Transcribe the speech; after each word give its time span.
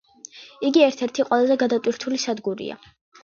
იგი 0.69 0.81
ერთ-ერთი 0.85 1.25
ყველაზე 1.27 1.57
გადატვირთული 1.65 2.21
სადგურია. 2.25 2.79